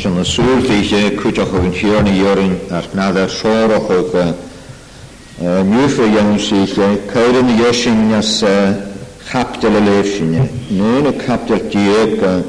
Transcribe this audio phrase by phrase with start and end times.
[0.00, 4.34] Leis an súltíise chuteach an tíarna dheorann as náidir seorachacha
[5.64, 8.44] nuúfa dhéanúsíise chuirann na dhéisiin as
[9.30, 10.48] captal a léifsinne.
[10.70, 12.42] Núna captal tíoga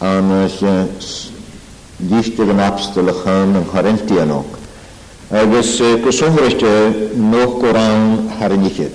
[0.00, 0.46] an
[1.98, 4.52] díiste an abstal a chun an chorintíanach.
[5.32, 6.70] Agus go sumreiste
[7.16, 8.94] nó go ran hariniciid.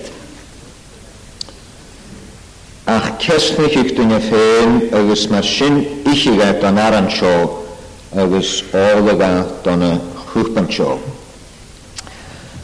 [2.85, 5.75] ach cesnach ich dyn y ffein agos mae'r sy'n
[6.09, 7.67] ichigau aran sio
[8.15, 9.99] agus ága donna
[10.33, 10.99] chuúpanseo.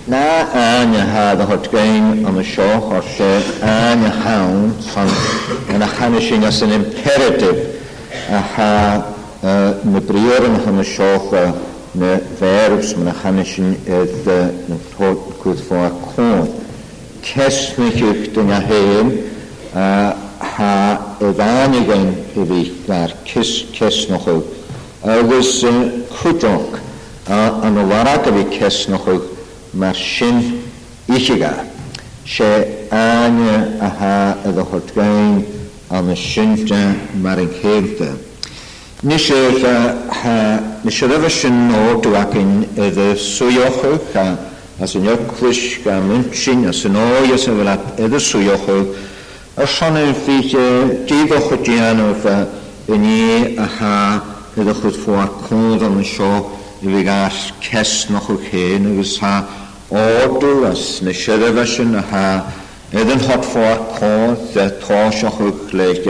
[0.08, 5.08] ná ainethe a thugéin an na seo or sé aine hán san
[5.80, 7.80] na chana sin as an imperativ
[8.32, 9.06] a ha
[9.84, 11.54] na brean chana seocha
[11.94, 16.50] na verbs me na chana sin na thócud fá cóin
[17.22, 19.12] cesmiciwch dyna hyn
[19.76, 19.88] a
[20.46, 20.76] ha
[21.20, 24.36] y fan i i gwein fi ddanigen iddi dar cys a
[25.16, 25.78] agos yn
[26.12, 26.80] cwdroc
[27.28, 29.20] a yn y warag ydi cesnochw
[29.80, 30.40] mae'r sy'n
[31.14, 31.68] eich i gael
[32.26, 32.50] se
[33.00, 34.14] ania a ha
[34.50, 35.44] y ddochod gwein
[35.92, 36.82] a am sy'n synta
[37.24, 38.12] mae'r yng Nghyrdd ynghyrdda.
[39.08, 39.76] Nis yr e
[40.22, 40.38] ha,
[40.84, 42.50] nis yr e yfysyn o dwi'n ac yn
[42.88, 44.26] ydy swyiochwch a
[44.80, 48.86] as yn ywclwys gan lynchyn as yn oi as yn fel at edrych swychol,
[49.60, 50.54] a son yn ffeith
[51.10, 52.36] dydd o'ch o dian o'r fe
[52.96, 53.92] yn i a ha
[54.56, 56.30] edrych o'r ffwar cwnd am y sio
[56.80, 59.34] i fi gael cest noch o'ch o'r cyn agos ha
[59.92, 62.24] odl as na siarad asyn a ha
[62.94, 66.08] edrych hot ffwa cwnd a tos o'ch o'r clech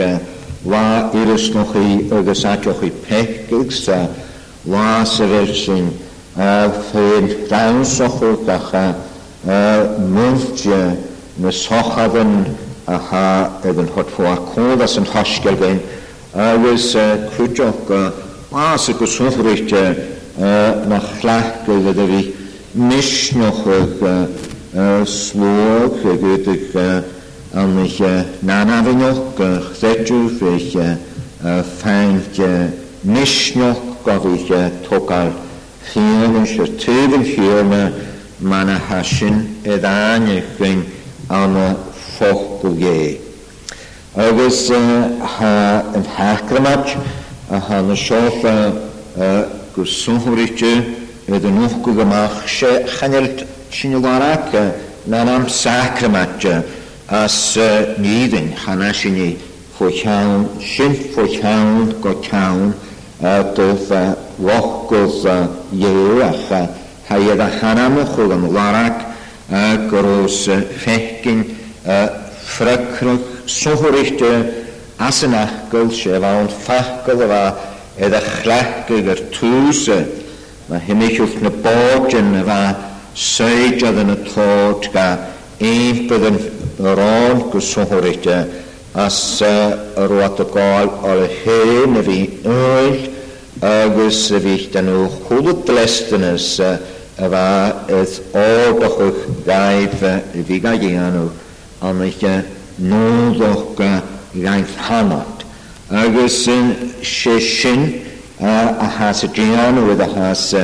[0.68, 0.84] wa
[1.24, 4.04] irys noch i agos atioch i pech agos a
[4.70, 5.86] wa sy'n sefyrsyn
[6.90, 8.82] fydd rhawn sochwr gacha
[10.10, 10.78] mwltio
[11.44, 12.32] na sochaf yn
[12.88, 13.24] a ha
[13.68, 15.82] edd yn hot fwa cwrdd as yn hosgel gen
[16.32, 17.04] a wys a
[17.90, 19.74] bas y gwswfrwyd
[20.88, 22.22] na chlach gael gyda fi
[22.88, 24.06] misnioch ag
[25.10, 26.76] slwg ag gydig
[27.64, 28.00] am eich
[28.50, 30.72] nanafynioch chdedrw eich
[31.44, 32.40] ffaint
[33.14, 34.48] misnioch gofich
[34.88, 35.30] togar
[35.80, 37.70] Chiam yn yr tyd yn chiam
[38.44, 40.82] ma'n a hasin y dda'n eich gwyn
[41.32, 43.16] am y ffoch gwge.
[44.14, 44.60] Agos
[45.38, 45.54] ha
[45.96, 46.92] yn hacramat
[47.50, 49.30] a ha na sioth a
[49.74, 50.74] gwswnhwrydju
[51.32, 53.42] yd yn nhw'n gwgamach se chanelt
[53.72, 54.52] sy'n ywarach
[55.10, 56.44] na'n am sacramat
[57.24, 57.54] as
[57.96, 59.30] nidyn hanes i ni
[59.78, 62.74] fwychawn, sy'n fwychawn gochawn
[63.24, 64.06] a dyfa
[64.42, 66.74] a yeuacha
[67.08, 69.06] hayada hanama chugan larak
[69.90, 71.44] goros fechgin
[71.84, 74.64] frakrach sohorichte
[74.98, 77.56] asenach gulshe va on fachgol va
[77.98, 80.06] eda hynny tuse
[80.68, 85.06] na himichuf na oedd yn y den a tórtga
[85.60, 86.36] einpöden
[86.78, 88.48] rán go sohorichte
[88.94, 89.42] as
[89.96, 93.19] roat a gál ar a hén a vi öll
[93.62, 100.04] agus a bhícht an ó chulad leistanas a bheit is ádachuch gaibh
[100.34, 101.26] i bhí ga dhéanú
[101.82, 102.46] nôddoch
[102.80, 104.02] nódocha
[104.34, 105.44] gaith hanat.
[105.92, 108.00] Agus yn sé
[108.40, 110.54] a has dian o a has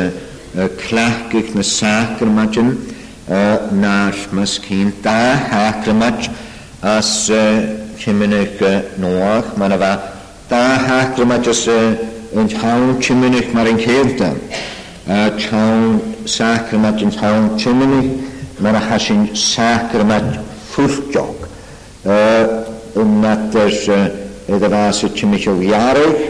[0.81, 2.75] clechgich na sacramajin
[3.75, 6.31] náis mys cyn da hacramaj
[6.83, 7.27] as
[7.99, 8.61] chiminich
[8.97, 9.95] nóach, mae'n y fa
[10.49, 10.67] da
[11.05, 11.67] yr as
[12.41, 14.37] yn tawn timinich mar yn cefdan,
[15.09, 15.95] a tawn
[16.29, 20.35] sacramat yn tawn timinich mar a hasin sacramat
[20.69, 21.47] ffwlltiog.
[23.01, 26.27] Yn nader iddo fas y timinich o iarach,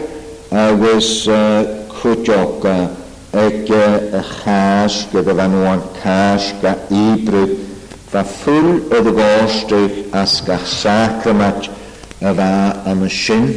[0.55, 1.09] agos
[1.97, 6.71] cwtiog ag y chas gyda fan o'n cas a
[7.03, 7.51] ibryd,
[8.07, 11.67] fa ffwl oedd y gostrych asgach sacramat
[12.23, 12.47] y fa
[12.87, 13.49] am y sin,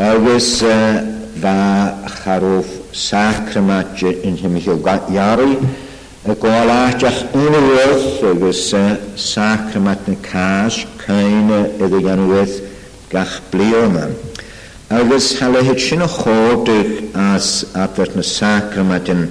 [0.00, 1.08] agos uh,
[1.40, 2.68] fa va charov
[3.12, 4.82] yn in hymchil
[5.14, 5.54] jari
[6.28, 8.66] y gwalaatach yn y wrth agos
[9.16, 12.58] sacramat yn cas cain iddo gan wyth
[13.10, 14.12] gach blionan.
[14.90, 19.24] Agos hala hyd sy'n o chodych as advert na sacramat yn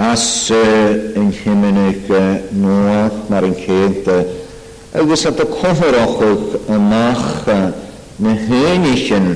[0.00, 0.24] as
[0.56, 2.08] yn eich
[2.56, 4.08] noach mar yn cedd
[4.94, 7.48] agos at y cofer cofyrochwch y mach
[8.22, 9.34] na hyn eich yn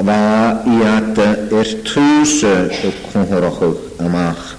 [0.00, 1.18] Aba iat
[1.50, 4.54] er trws y cwnhorochwch amach.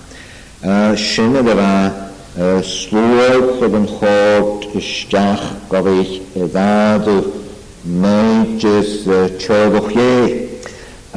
[1.02, 1.70] Sy'n y dyfa
[2.68, 5.42] slwyd oedd yn chod ysdach
[5.72, 7.16] gofych y ddadw
[8.04, 8.92] meidys
[9.42, 10.46] tioddwch ie.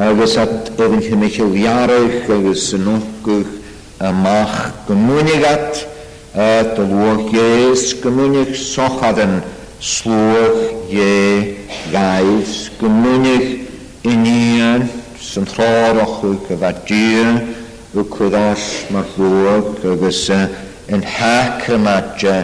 [0.08, 3.50] Agos at oedd yn chymychel fiarach agos yn ogwch
[4.08, 4.56] amach
[4.88, 5.82] gymwynig at
[6.80, 9.36] dylwch ies gymwynig sochad yn
[9.90, 10.64] slwch
[10.96, 11.12] ie
[11.92, 13.52] gaeth gymwynig
[14.04, 14.86] uníar
[15.18, 17.44] san thrárachu go bheit dír
[17.96, 18.30] u y
[18.92, 22.36] mar luach agus an heicemaide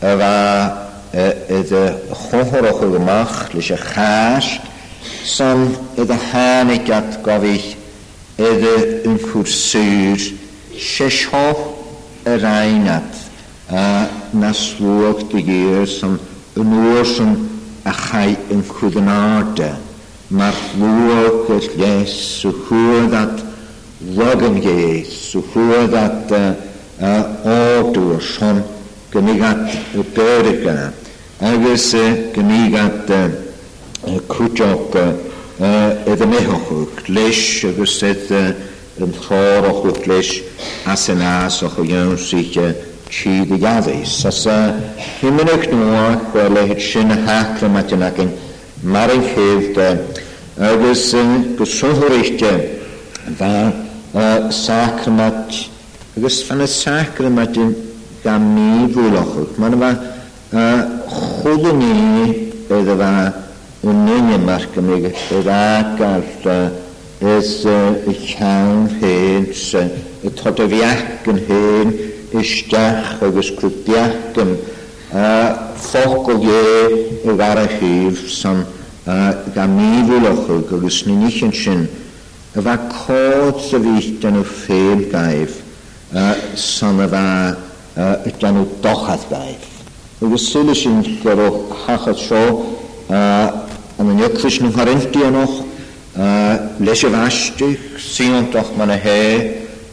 [0.00, 1.84] a bheit a
[2.28, 4.48] chothirecha gomach leis a cháis
[5.34, 5.60] san
[6.00, 7.66] i a hánigat gohíh
[9.04, 10.16] yn cwrsyr
[10.94, 11.44] sesho
[12.24, 13.24] y rhainat
[13.68, 13.82] a
[14.32, 16.16] na slwag dy gyr sy'n
[16.60, 17.32] yn ôl sy'n
[17.88, 19.78] achau yn cwdynadau
[20.32, 22.14] mar lwog y lles
[22.48, 23.40] yw hwyd at
[24.16, 28.62] logan ges yw hwyd at odw y sion
[29.12, 30.86] gynnig at y byrg yna
[31.50, 31.90] agos
[32.34, 33.12] gynnig at
[34.32, 34.96] cwtioch
[35.62, 40.30] y ddymehoch yw gles agos edd yn llor o'ch yw gles
[40.94, 42.56] as yn as o'ch yw iawn sy'ch
[43.12, 43.98] chi di gaddi.
[44.08, 44.54] Sasa,
[45.20, 48.30] hymyn o'ch nhw, gwele hyd sy'n hach yn matyn ac yn
[48.88, 49.22] marin
[50.60, 52.48] agus yn gosohorréiste
[53.38, 55.54] bheit sacramat
[56.18, 57.56] agus fan y fanna sacramat
[58.22, 59.56] gan mi fwyl ochr mí bhúlachut.
[59.56, 63.34] yn bheit chodaní iddo bheit
[63.82, 65.10] unnine marca mé
[65.42, 66.70] ragar
[67.38, 69.48] is y llawn hyn
[70.22, 71.96] y todofiac yn hyn
[72.40, 74.54] ysdach agos cwdiac yn
[75.82, 78.64] ffogol ie y farach i'r sam
[79.54, 81.82] ga míhúlachug agus ni ni sin sy'n
[82.52, 85.58] y fa cod sy'n den dyn nhw gaibh gaif
[86.14, 86.26] a
[87.14, 87.32] fa
[88.26, 89.66] dyn nhw dochad gaibh.
[90.22, 91.48] y sy'n sin gur ó
[91.82, 92.54] chachad seo
[93.10, 95.56] an an eiclis nhw'n harinti anoch
[96.78, 99.18] leis a bhaiste síontach man a hé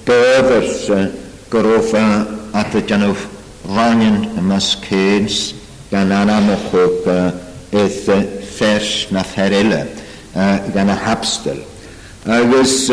[0.06, 1.08] bóver sa
[1.50, 3.14] gur ó bheit at den ó
[3.74, 5.48] ránin mas cyns
[5.90, 6.76] gan o'ch
[7.74, 9.84] eithaf fesh na ferele
[10.74, 11.58] gan a hapstel.
[12.26, 12.90] Agus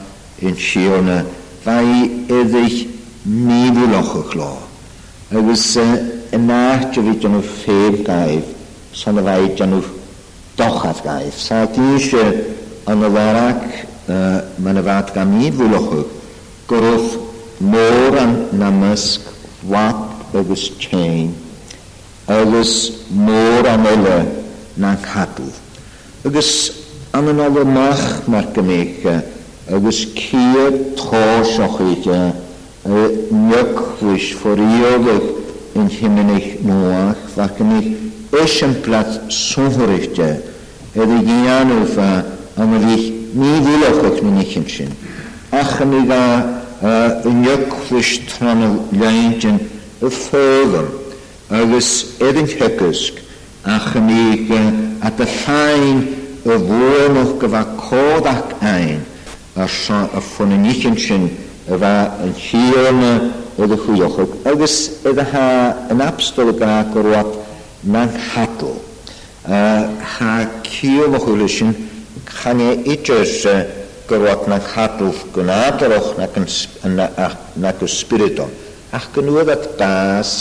[0.46, 1.22] yn siona
[1.64, 2.04] fa i
[2.42, 2.78] eddych
[3.26, 4.52] nifl o'ch o'ch lo.
[5.32, 5.88] Agus y
[6.38, 8.54] yna a fi dyn nhw ffeb gaif,
[8.94, 9.82] son a fai dyn nhw
[10.60, 11.40] dochaf gaif.
[11.42, 12.57] Sa di eisiau
[12.88, 16.12] an y farag uh, mae'n y fad gan i fwylwchwg,
[16.72, 17.18] gwrwth
[17.74, 19.26] môr an namysg,
[19.68, 21.34] wap agos chain,
[22.32, 22.76] agos
[23.12, 24.16] môr an ele
[24.80, 25.50] na cadw.
[26.24, 26.52] Agos
[27.18, 29.18] an yn ola mach mae'r gymeicha,
[29.76, 33.04] agos cyr tos o'ch y
[33.36, 35.28] nycwys ffwriolwg
[35.78, 37.92] yn hymenych noach, fac yn eich
[38.46, 39.12] esiamplat
[39.42, 40.32] sŵnhwrwch te,
[40.98, 42.10] edrych i anwf a
[42.58, 43.02] am y fi
[43.40, 44.94] ni ddilwch o'ch ni'n eich yn
[45.56, 49.60] Ach yn i dda yn iochlwys tron o leint yn
[50.02, 50.88] y ffodr
[51.62, 51.90] agos
[52.20, 53.20] edrych hygysg
[53.72, 54.58] ach yn i
[55.08, 56.02] a dy llain
[56.48, 59.06] y fwyn o'ch gyfa cod ac ein
[59.58, 61.94] a ffwn yn eich yn sy'n y fa
[62.26, 63.04] yn hion
[63.58, 64.18] o dy chwioch
[64.52, 65.48] agos edrych ha
[65.94, 67.14] yn abstol y gag o'r
[67.94, 68.74] na'n hadl
[69.48, 70.32] ha
[70.68, 71.78] cil o'ch hwylysyn
[72.44, 73.46] chanie itjes
[74.08, 77.28] gerot na cadwf gwnadroch na, cons, na, na,
[77.60, 78.50] na gwspiridon.
[78.96, 80.32] Ach gynwyd at das,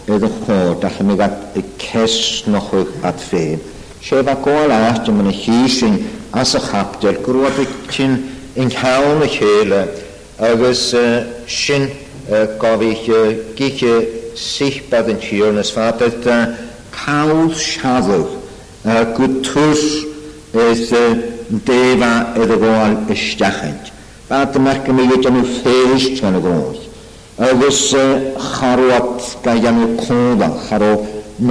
[0.09, 3.59] idir chóir, dach mi gael y ces nochwch at fedd.
[4.07, 5.95] Sef a gwael aeth aast yn hysyn
[6.39, 8.13] as y chapter grwabig ti'n
[8.63, 9.81] yn cawn y chéle
[10.47, 10.83] agos
[11.51, 11.89] sy'n
[12.63, 13.09] gofich
[13.59, 13.81] gych
[14.39, 16.29] sych bad yn siwr nes fad yd
[16.95, 18.23] cawl siadl
[19.19, 19.83] gwtwrs
[20.69, 20.87] ys
[21.67, 22.13] defa
[22.45, 23.91] yd y gwael ysdachent.
[24.31, 26.79] Bad yma gymryd yn nhw ffeis gan y gwael.
[27.51, 27.83] Agos
[28.53, 30.95] charwad gael yn nhw cwndal, charw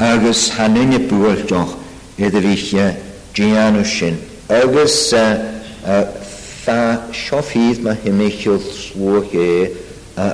[0.00, 1.72] agus hanin y bwyr doch
[2.20, 2.86] iddo fi
[3.36, 4.16] lle o sin.
[4.48, 4.94] Agus
[6.64, 6.76] fa
[7.16, 10.26] siofydd mae hyn hymychiodd slwch e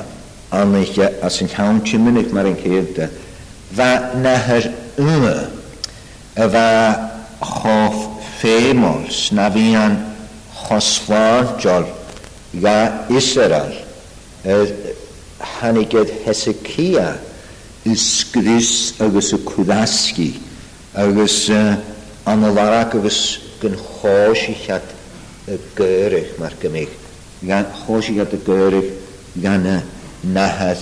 [0.61, 3.00] annych a sy'n llawn ti'n mynd mae'r yn cyd.
[3.76, 3.90] Fa
[4.23, 4.68] nahyr
[5.02, 5.35] yma
[6.40, 6.68] y fa
[7.42, 7.99] chof
[8.38, 9.99] ffeimol na fi an
[10.62, 12.76] chosfod chosfardiol ga
[13.18, 13.68] Israel
[14.50, 14.70] yr
[15.58, 17.16] hanigedd Hesekiah
[17.86, 20.34] isgrís agus a chudácí
[20.94, 21.50] agus
[22.26, 24.82] an bhharach agus gon háisiad
[25.46, 26.88] a ggéirich mar gomé.
[27.86, 28.90] háisiad a ggéirich
[29.34, 29.82] ganna
[30.20, 30.78] nahead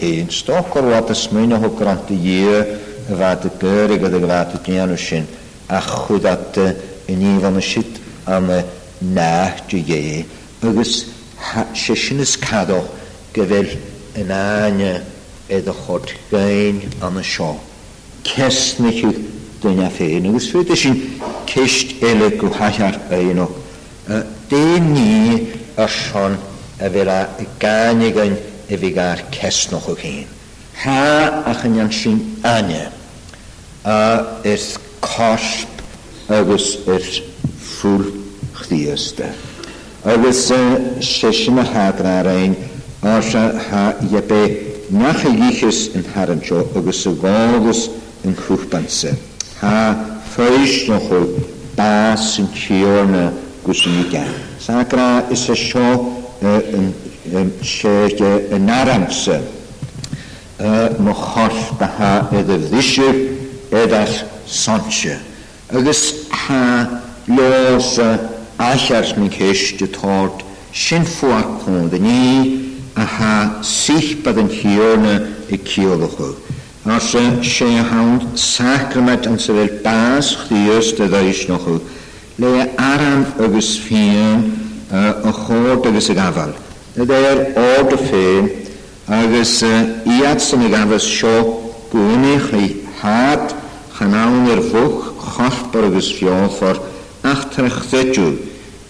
[0.00, 0.28] héin.
[0.28, 2.80] Stochar a smúine ho granta dhé
[3.10, 5.26] a bheit a ggéirich a bheit a déanú sin
[5.66, 6.58] a chudat
[7.06, 8.62] in íhanna siit an
[9.14, 10.24] náte dhé
[10.62, 11.06] agus
[11.72, 12.82] sé sin is cadó
[13.32, 13.78] go bhfuil
[14.16, 15.14] in aine
[15.48, 17.58] edo chod gain an seo.
[18.22, 19.10] Kesniú
[19.62, 20.96] duine féin agus féidir sin
[21.46, 23.46] ceist eile go haiar a dhéanó.
[24.48, 26.38] Dé ní ar sean
[26.80, 27.20] a bhé a
[27.62, 28.34] ganigain
[28.68, 30.26] i gair cest na a chéin.
[30.82, 32.90] Ha a chanean sy'n anio.
[33.86, 33.96] a
[34.42, 37.02] is cosp agus ar
[37.76, 38.08] fúl
[38.58, 39.30] chtíasta.
[40.06, 42.52] Agos sé sy'n a hadra ar ein,
[43.02, 44.42] ar sy'n ha iebe
[44.88, 47.88] nach a dhéchas an harantseo agus a bhágus
[48.24, 49.18] an chúpanse.
[49.60, 53.32] Tá féis nó chu bá san tíorna
[53.64, 54.32] gus an igen.
[54.60, 56.22] Sagra is a seo
[57.62, 59.42] séirge noch aramse
[60.56, 63.38] da choll batha idir dhisir
[63.70, 64.14] edall
[64.46, 65.18] sanse.
[65.72, 68.20] Agus ha leosa
[68.56, 72.62] achar mi céis de tord sin fuach chun de ní
[73.00, 75.12] aha sich bydd yn hiwna
[75.52, 76.30] i ciolwchw.
[76.96, 81.76] Os y se hawnd sacrament yn sefyl bas chdios dy ddeis nochw,
[82.40, 84.40] le aram agos ffyn
[85.26, 86.54] y chod agos y gafal.
[86.96, 88.48] Ydy'r od y ffyn
[89.12, 91.36] agos iad sy'n y gafal sio
[91.92, 92.70] gwynych ei
[93.02, 93.52] had
[93.98, 96.86] chanawn i'r fwch chollbar agos fiodd ffordd
[97.26, 98.30] ach trechddedw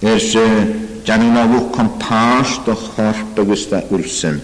[0.06, 4.40] er sy'n Janwn awch compars do chorp agus da ulsen.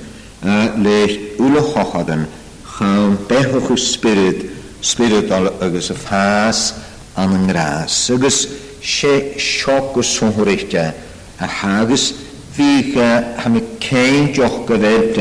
[0.78, 1.11] Leir
[1.42, 2.23] ulo chochadan,
[2.62, 4.45] chawn bechwch yw spirit,
[4.78, 6.61] spiritol agus y ffas
[7.19, 7.97] an yng ngras.
[8.14, 8.38] Agus
[8.81, 9.11] se
[9.42, 10.85] sioc o sonhwrychta,
[11.42, 12.07] a hagus
[12.54, 15.19] fi ham y cain joch gyfed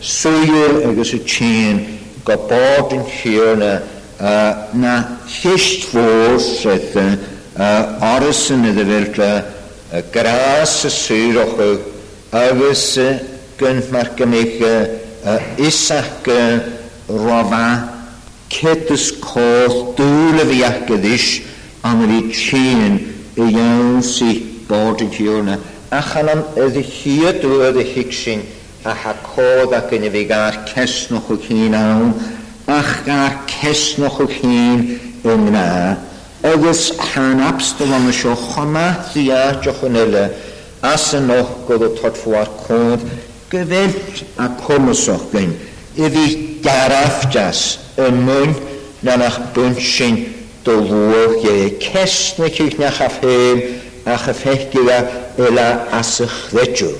[0.00, 1.82] swyr agus y tîn,
[2.24, 3.72] gobod yn chyr na,
[4.72, 4.94] na
[5.26, 6.94] chysht fôr seth,
[7.58, 8.86] orysyn iddo
[9.18, 9.52] fel
[9.94, 11.78] y gras y syr ochr,
[12.42, 12.82] agos
[13.60, 14.76] gynt mae'r gynnych y
[15.68, 16.38] isach y
[17.26, 17.66] rofa
[18.50, 21.28] cedys codd dŵl y fi ac ddys
[21.86, 22.96] am yr i tîn
[23.38, 25.52] y iawn sy'n bod yn
[25.94, 28.42] a chan am ydy hyd o ydy hig sy'n
[28.90, 32.10] a ha codd ac yn y fi gair cesnwch o cyn awn
[32.66, 34.88] a gair cesnwch o cyn
[35.30, 35.68] yn yna
[36.52, 39.56] agus hánaps do an seo chomma thiá
[39.92, 40.24] eile
[40.82, 43.06] as an och gwrdd o todfuar cwnd
[43.52, 45.54] gyfelt a comasoch gyn
[46.04, 46.26] i fi
[46.66, 47.62] garaf jas
[48.04, 48.52] yn mwyn
[49.04, 50.18] na'n nach bwynt sy'n
[50.66, 53.64] do fwr ge ces na cych na chafhem
[54.04, 54.98] a chafhech gyda
[55.46, 56.92] eile as y chredw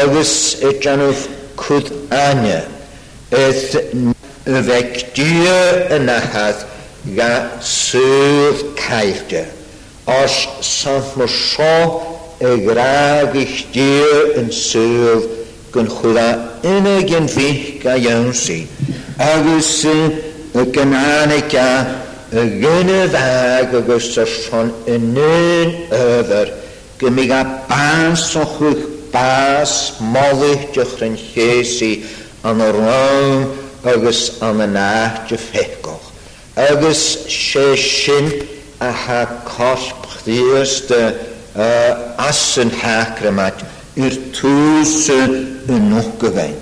[0.00, 0.32] agus
[0.64, 1.26] y janwf
[1.60, 2.64] cwd eith
[4.48, 6.64] Ydd yfeg dyr yn ahad
[7.08, 9.44] ga sydd caifde.
[10.20, 10.34] Os
[10.66, 11.74] sant mor sio
[12.40, 13.86] y graag i chdi
[14.40, 15.28] yn sydd
[15.74, 16.26] gyn chwydda
[16.66, 18.62] unig yn fych ga iawn si.
[19.22, 19.98] Agus y
[20.74, 21.68] gynan y ga
[22.34, 26.52] y gyn y ddag agos y sion yn un yfyr
[27.00, 30.76] gymig a bas o chwych bas moddych
[32.42, 33.48] rhan
[33.88, 34.20] agos
[34.68, 35.32] nach
[36.56, 38.46] agus sé sin
[38.80, 43.62] a ha colp uh, as yn hacramat
[43.98, 46.54] i'r tŵs yn gyfein.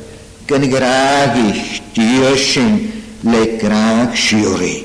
[0.48, 2.76] Gan i ag i sin
[3.24, 4.84] le graag siwri.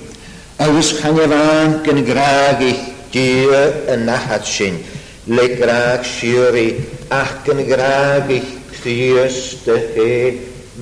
[0.60, 2.74] Agus chanio fan gan i ag i
[3.12, 3.62] chdia
[3.94, 4.80] yn nahat sin
[5.28, 6.70] le graag siwri
[7.10, 8.42] ac gan i ag i
[8.76, 10.40] chdias dy he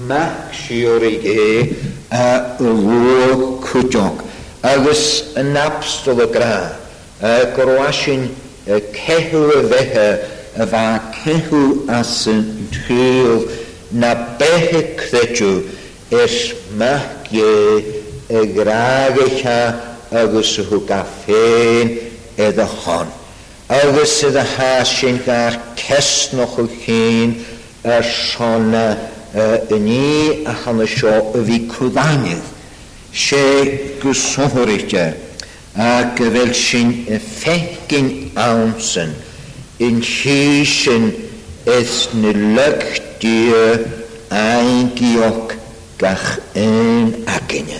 [0.07, 4.21] mach siwri he rôl cwdiog.
[4.61, 6.75] Agus yn abstol y gra,
[7.55, 8.27] gorwasyn
[8.65, 10.09] cehw y fehe
[10.61, 10.83] y fa
[11.23, 13.47] cehw as yn tŵl
[13.95, 15.53] na behe credw
[16.13, 16.35] er
[16.77, 19.47] mach y graag eich
[20.11, 21.95] agus y ffein
[22.37, 23.07] edo hon.
[23.71, 24.17] Agus
[24.57, 27.37] ha sy'n gael cesnoch o chyn
[27.87, 28.89] y siona
[29.33, 32.41] ní a chana seo a bhí crudáinid
[33.13, 35.13] sé go sóthirte
[35.75, 39.13] a go bhfuil sin fecin ansan
[39.79, 41.11] in chi sin
[41.65, 43.51] is na letí
[44.29, 45.53] aingíoch
[45.97, 47.79] gach in acinne.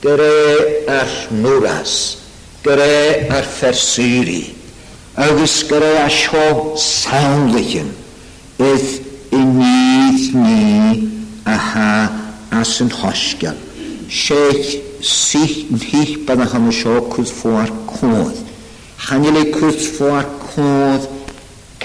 [0.00, 2.18] Go ré ar nóras,
[2.62, 4.54] go ré ar fersúri,
[5.16, 7.88] agus go ré a seo soundlichen
[8.58, 9.00] is
[9.32, 10.73] in níos
[11.54, 11.94] aha
[12.60, 13.58] as yn hosgol.
[14.20, 14.72] Sheikh
[15.10, 18.40] sich nhich bei yn hynny sio cwrs ffwr cwrdd.
[19.06, 21.08] Chanil ei cwrs ffwr cwrdd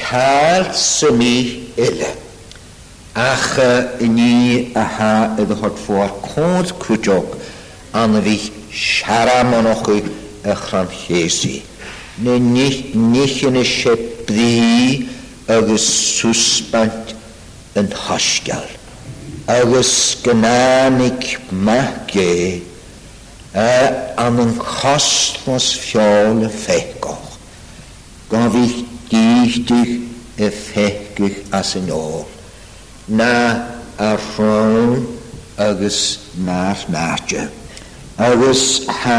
[0.02, 1.68] cael syni
[3.20, 3.54] Ach
[4.16, 4.32] ni
[4.82, 5.12] aha
[5.44, 7.34] ydd hod ffwr cwrdd cwrdiog
[8.02, 8.38] an fi
[8.84, 9.98] siaram o'n ochr
[10.54, 11.56] ychran llesi.
[12.24, 12.82] Ne nich,
[13.16, 15.06] nich yn y siebri
[15.52, 15.88] agos
[16.20, 17.16] susbant
[17.80, 18.70] yn hosgol
[19.50, 22.64] agus gnánig magé
[23.54, 27.38] a e, am yn cosmos fiol y ffecoch.
[28.30, 29.96] Gofich díchtich
[30.46, 32.28] y ffegich as yn ôl.
[33.10, 33.32] Na
[33.98, 35.02] a rhwng
[35.66, 35.98] agus
[36.46, 37.48] na'r nadja.
[38.22, 39.18] Agus ha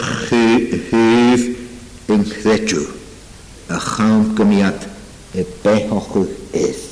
[0.89, 1.54] húf
[2.07, 2.81] byn credw
[3.75, 4.85] a chawn gymiad
[5.41, 6.83] y behochw eith.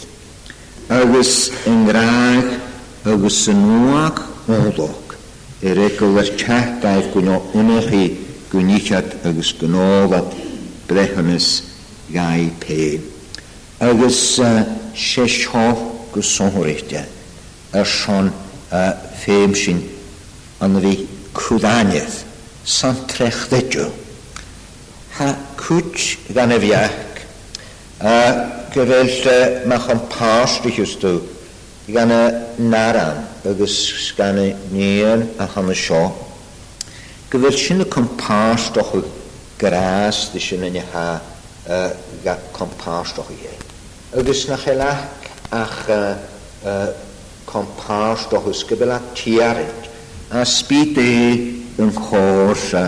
[0.93, 2.49] Agus yn graag
[3.13, 5.13] agus yn nwag olog
[5.63, 8.03] e egl yr tiadaeth gwyno unych i
[8.51, 10.33] gwynichad agus gynolad
[10.89, 11.51] brechynys
[12.13, 12.95] gai pe.
[13.85, 14.63] Agus uh,
[14.97, 15.79] seshof
[16.13, 17.05] gysonhwyrtia
[17.77, 19.79] ar son uh, ffeim sy'n
[20.63, 20.77] yn
[21.37, 22.19] cwdaniaeth
[22.69, 23.91] sa'n trech ddedw
[25.13, 25.29] ha
[25.61, 27.19] cwch gan y fiach
[28.01, 28.13] a
[28.73, 31.11] gyfell uh, mach o'n pas dy chwstw
[31.93, 32.21] gan y
[32.71, 33.75] naran agos
[34.17, 35.99] gan y nian a chan y sio
[37.33, 39.03] gyfell sy'n y compas doch y
[39.61, 41.05] gras dy sy'n yn y ha
[42.25, 43.37] ga compas doch i
[44.17, 45.05] agos na chelach
[45.53, 46.97] ach
[47.45, 49.89] compas doch ysgybel a tiarid
[50.33, 51.17] a sbyd e
[51.83, 52.87] yn uh,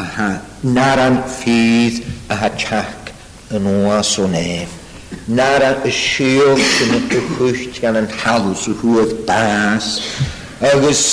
[0.00, 0.30] aha
[0.76, 1.98] naran ffydd
[2.34, 3.10] a ha chach
[3.54, 4.72] yn oas o nef.
[5.38, 9.92] Naran y siol sy'n y gychwyllt gan yn halws o hwyd bas,
[10.64, 11.04] Agus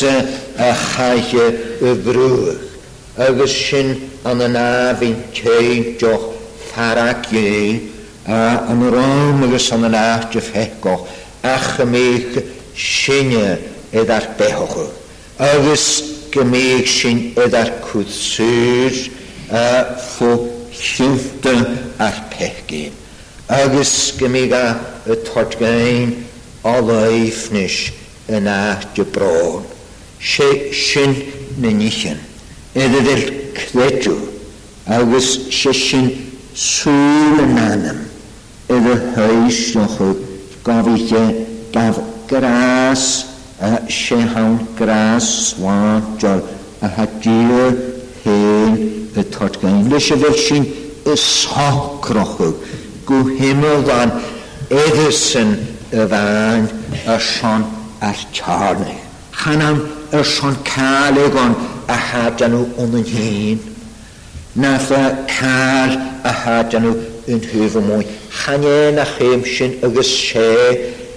[0.64, 2.70] a chai y brwch.
[3.26, 3.92] Agus sy'n
[4.30, 6.26] an y yn afyn teig joch
[6.72, 7.76] tharag ie,
[8.26, 8.40] a
[8.72, 11.06] yn yr om agos an y naf y ffegoch,
[11.54, 12.40] ach y meich
[12.88, 13.36] sy'n
[13.92, 15.01] edrych behochwch
[15.42, 15.86] agus
[16.30, 18.94] gymig sy'n ydar cwthsur
[19.58, 19.64] a
[20.00, 20.30] ffw
[20.78, 21.64] llwfdyn
[22.06, 22.94] ar pechgyn.
[23.62, 24.68] Agus gymig a
[25.12, 26.14] y todgain
[26.68, 27.80] o leifnis
[28.38, 29.66] yn a dybron.
[30.22, 30.46] Se
[30.78, 31.18] sy'n
[31.64, 32.22] nynnychyn.
[32.78, 33.24] Ydyd yr
[33.58, 34.14] cledw.
[35.00, 36.08] Agus se sy'n
[36.62, 38.06] sŵr yn anam.
[38.78, 40.22] Ydyd hwys yn chwyd
[40.64, 41.98] gofidio e gaf
[42.30, 43.30] gras yn
[43.62, 46.42] Shehan Gras Swan Jor
[46.82, 47.70] a Hadir
[48.24, 49.88] Hen y Tortgain.
[49.92, 50.66] Lys y fel sy'n
[51.10, 52.52] yshoc rochw.
[53.06, 54.10] Gw hymel dan
[54.72, 55.54] Edison
[55.92, 56.70] y fan
[57.06, 57.64] y Sean
[58.02, 58.98] a'r Charnau.
[59.36, 61.56] Chanam y Sean Caleg on
[61.90, 63.60] a hadan nhw yn yn hyn.
[64.56, 65.94] Nath y car
[66.28, 66.96] a hadan nhw
[67.30, 68.06] yn hyfo mwy.
[68.32, 70.50] Chanyen a chymsyn agos se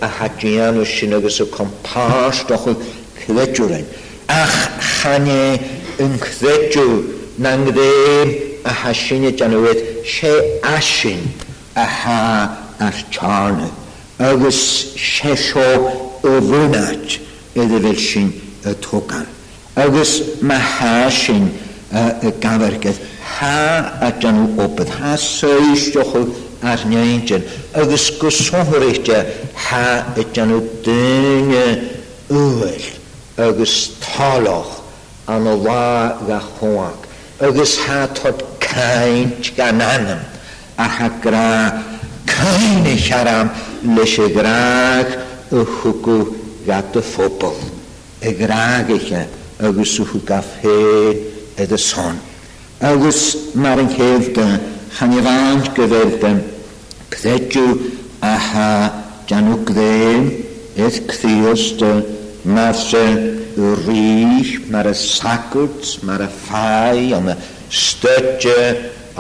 [0.01, 0.29] a
[0.77, 2.77] o sin agos o compas doch yn
[3.19, 3.85] cwedwren.
[4.29, 5.59] Ach chanie
[6.03, 7.05] yn cwedw
[7.39, 8.33] na ngddeim
[8.65, 10.33] a hasin y janwyd se
[10.75, 11.23] asin
[11.77, 13.71] a ha ar charna.
[14.19, 14.55] Agos
[14.97, 15.69] se so
[16.23, 17.19] o fwynat
[17.55, 18.31] iddo fel sy'n
[18.67, 19.27] y togan.
[19.77, 21.51] Agus mae hasin
[22.23, 22.99] y gafargydd
[23.39, 27.43] ha a janw obydd ha seis diolch از nyainchin
[27.75, 29.19] agus go sohorite
[29.67, 29.89] ha
[30.21, 31.67] etjanu dunne
[32.31, 32.83] uel
[33.47, 33.75] agus
[34.05, 34.71] talach
[35.29, 35.95] an lá
[36.29, 37.03] ga choach
[37.49, 40.23] agus ha tot kaint gan anam
[40.85, 41.55] a ha gra
[42.35, 43.47] kaine charam
[43.97, 45.07] leis a graag
[45.59, 46.21] a
[46.69, 47.59] ga de fopel
[48.29, 49.23] e graagiche
[49.67, 50.79] agus uhu ga fé
[51.63, 52.15] e son
[52.91, 53.21] agus
[53.63, 54.47] mar een geefde
[54.95, 56.23] gaan je waan gewerkt
[57.15, 57.93] Cthedw
[58.27, 58.71] a ha
[59.29, 60.25] janwg ddeim,
[60.75, 61.93] eith cthios dy,
[62.57, 67.39] mae'r y rhys, mae'r y sagwt, mae'r y ffai, ond y
[67.85, 68.57] stydge,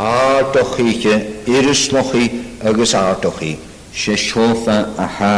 [0.08, 1.14] ardoch i chi,
[1.54, 2.26] irisloch i,
[2.66, 3.54] agos ardoch i.
[3.94, 5.34] Se siofa a ha,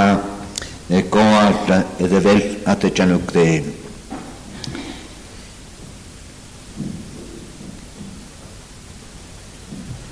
[0.89, 2.41] neu goarda iddo fel
[2.73, 3.76] at y janwg ddeim.